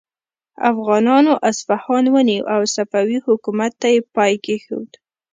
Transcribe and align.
افغانانو 0.71 1.31
اصفهان 1.49 2.05
ونیو 2.15 2.47
او 2.53 2.61
صفوي 2.75 3.17
حکومت 3.27 3.71
ته 3.81 3.87
یې 3.93 3.99
پای 4.15 4.33
کیښود. 4.45 4.89